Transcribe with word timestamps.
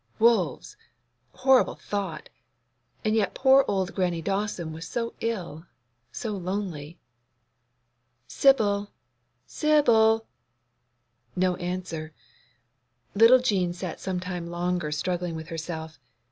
Wolves! 0.17 0.77
Horrible 1.35 1.75
thought! 1.75 2.29
And 3.05 3.15
yet 3.15 3.35
poor 3.35 3.63
old 3.67 3.93
Grannie 3.93 4.23
Dawson 4.23 4.73
was 4.73 4.87
so 4.87 5.13
ill, 5.21 5.67
so 6.11 6.31
lonely. 6.31 6.97
'Sibyl! 8.27 8.89
Sibyl!' 9.45 10.25
No 11.35 11.55
answer. 11.57 12.13
Little 13.13 13.37
Jean 13.37 13.73
sat 13.73 13.99
some 13.99 14.19
time 14.19 14.47
longer 14.47 14.91
struggling 14.91 15.35
with 15.35 15.49
herself. 15.49 15.99